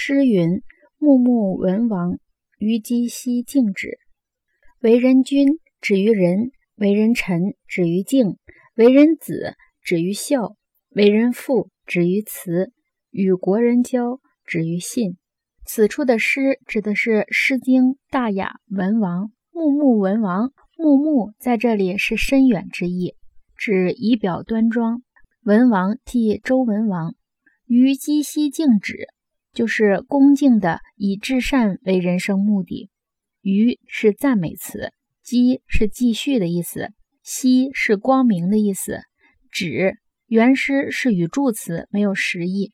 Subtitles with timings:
[0.00, 0.62] 诗云
[0.98, 2.20] ：“穆穆文王，
[2.56, 3.98] 于姬奚敬止。
[4.80, 8.36] 为人君，止于仁；为人臣，止于敬；
[8.76, 10.54] 为人子，止于孝；
[10.90, 12.70] 为人父，止于慈；
[13.10, 15.16] 与国人交，止于信。”
[15.66, 19.24] 此处的诗指的是《诗经·大雅·文王》。
[19.50, 23.16] 穆穆文王，穆穆在这里是深远之意，
[23.56, 25.02] 指仪表端庄。
[25.42, 27.16] 文王即周文王，
[27.66, 29.08] 于姬奚敬止。
[29.58, 32.90] 就是恭敬的以至善为人生目的。
[33.42, 34.92] 于是赞美词，
[35.24, 36.90] 积是继续的意思，
[37.24, 39.00] 奚是光明的意思。
[39.50, 39.96] 止
[40.28, 42.70] 原诗是语助词，没有实意，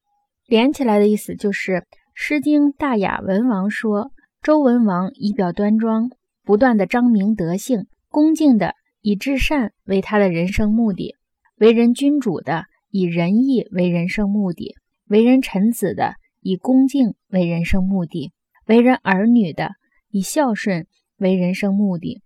[0.46, 1.72] 连起来的意思就是
[2.12, 4.10] 《诗经·大雅·文王》说
[4.42, 6.10] 周文王仪表端庄，
[6.42, 11.14] 不断的彰明德性，恭敬的以至善为他的人生目的，
[11.56, 14.74] 为人君主的以仁义为人生目的，
[15.08, 16.16] 为人臣子的。
[16.44, 18.30] 以恭敬为人生目的，
[18.66, 19.70] 为人儿女的
[20.10, 22.20] 以孝顺为人生目的，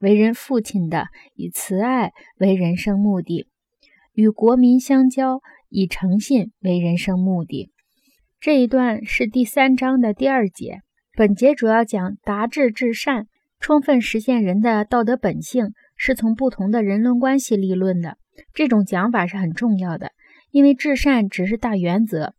[0.00, 3.48] 为人父亲的以慈爱为人生目的，
[4.12, 7.70] 与国民相交以诚信为人生目的。
[8.38, 10.82] 这一段是第三章的第二节。
[11.16, 13.28] 本节主要讲达至至善，
[13.60, 18.18] 充分实现人的道德本性，是从不同的人伦关系立论的。
[18.52, 20.12] 这种讲法是很重要的，
[20.50, 22.34] 因为至善只是大原则。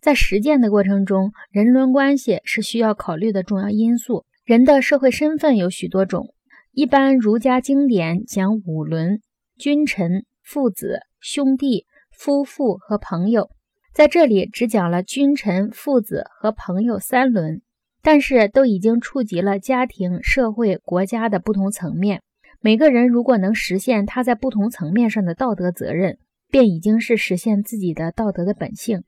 [0.00, 4.24] 在实践的过程中，人伦关系是需要考虑的重要因素。
[4.44, 6.34] 人的社会身份有许多种，
[6.72, 9.20] 一般儒家经典讲五伦：
[9.58, 13.50] 君臣、父子、兄弟、夫妇和朋友。
[13.92, 17.60] 在这里只讲了君臣、父子和朋友三伦，
[18.02, 22.22] 但是都已经触及了家庭、社会、国家的不同层面。
[22.60, 26.18] 每个人如果能实现他在不同层面上的道德责任，
[26.50, 29.02] 便已经是实现自己的道德的本性。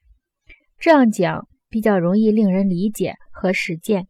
[0.83, 4.09] 这样讲比较容易令人理解和实践，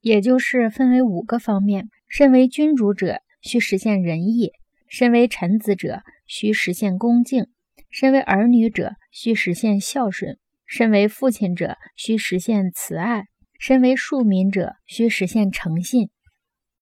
[0.00, 4.52] 也就是分为五个方面：身为君主者需实现仁义；
[4.88, 7.44] 身为臣子者需实现恭敬；
[7.90, 13.24] 身为儿女者需实现孝顺；身为父亲者需实现慈爱；
[13.58, 16.06] 身为庶民者需实现诚信；